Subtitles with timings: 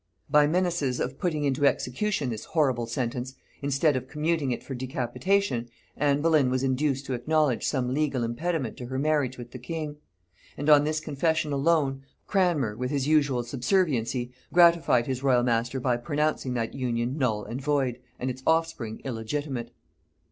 [0.31, 5.69] By menaces of putting into execution this horrible sentence, instead of commuting it for decapitation,
[5.95, 9.97] Anne Boleyn was induced to acknowledge some legal impediment to her marriage with the king;
[10.57, 15.97] and on this confession alone, Cranmer, with his usual subserviency, gratified his royal master by
[15.97, 19.69] pronouncing that union null and void, and its offspring illegitimate.